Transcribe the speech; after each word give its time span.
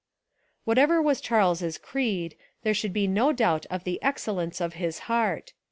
Whatever 0.65 0.99
was 0.99 1.21
Charles's 1.21 1.77
creed, 1.77 2.35
there 2.63 2.73
should 2.73 2.91
be 2.91 3.05
no 3.05 3.31
doubt 3.31 3.67
of 3.67 3.83
the 3.83 4.01
excellence 4.01 4.59
of 4.59 4.73
his 4.73 5.01
heart. 5.05 5.53